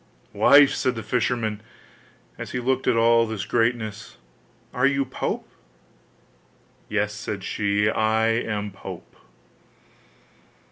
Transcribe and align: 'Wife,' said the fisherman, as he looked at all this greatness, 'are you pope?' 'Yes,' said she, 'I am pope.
'Wife,' 0.33 0.73
said 0.73 0.95
the 0.95 1.03
fisherman, 1.03 1.61
as 2.35 2.53
he 2.53 2.59
looked 2.59 2.87
at 2.87 2.95
all 2.97 3.27
this 3.27 3.45
greatness, 3.45 4.17
'are 4.73 4.87
you 4.87 5.05
pope?' 5.05 5.47
'Yes,' 6.89 7.13
said 7.13 7.43
she, 7.43 7.87
'I 7.87 8.27
am 8.29 8.71
pope. 8.71 9.15